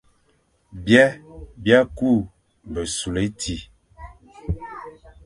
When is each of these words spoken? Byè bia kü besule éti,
Byè 0.85 1.05
bia 1.63 1.79
kü 1.97 2.11
besule 2.73 3.21
éti, 3.27 3.55